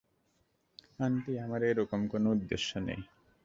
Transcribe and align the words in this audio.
Aunty, 0.99 1.33
আমার 1.39 1.61
এরকম 1.63 2.01
কোন 2.07 2.23
উদ্দেশ্য 2.27 2.71
নেই। 2.79 3.01